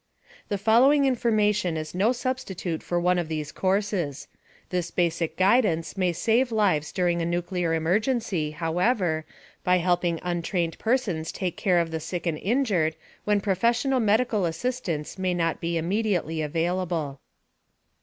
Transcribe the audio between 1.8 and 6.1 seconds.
no substitute for one of these courses. This basic guidance